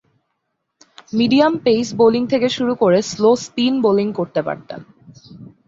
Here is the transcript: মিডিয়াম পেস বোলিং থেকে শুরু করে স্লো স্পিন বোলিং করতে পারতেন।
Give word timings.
মিডিয়াম 1.13 1.53
পেস 1.57 1.87
বোলিং 1.97 2.23
থেকে 2.27 2.47
শুরু 2.49 2.73
করে 2.75 2.99
স্লো 3.11 3.31
স্পিন 3.35 3.73
বোলিং 3.81 4.07
করতে 4.13 4.41
পারতেন। 4.47 4.79